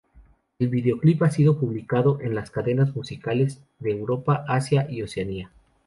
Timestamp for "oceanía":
5.03-5.51